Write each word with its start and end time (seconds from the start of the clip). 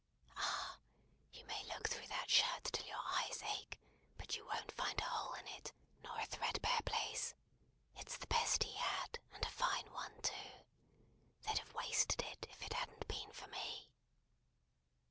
Ah! 0.35 0.79
you 1.31 1.45
may 1.45 1.63
look 1.65 1.87
through 1.87 2.07
that 2.07 2.27
shirt 2.31 2.63
till 2.63 2.87
your 2.87 2.97
eyes 2.97 3.43
ache; 3.43 3.79
but 4.17 4.35
you 4.35 4.43
won't 4.47 4.71
find 4.71 4.99
a 4.99 5.03
hole 5.03 5.35
in 5.35 5.45
it, 5.49 5.73
nor 6.03 6.17
a 6.19 6.25
threadbare 6.25 6.81
place. 6.83 7.35
It's 7.95 8.17
the 8.17 8.25
best 8.25 8.63
he 8.63 8.73
had, 8.77 9.19
and 9.31 9.45
a 9.45 9.49
fine 9.51 9.91
one 9.93 10.19
too. 10.23 10.65
They'd 11.43 11.59
have 11.59 11.75
wasted 11.75 12.23
it, 12.23 12.47
if 12.49 12.63
it 12.63 12.73
hadn't 12.73 13.07
been 13.07 13.31
for 13.31 13.45
me." 13.49 13.91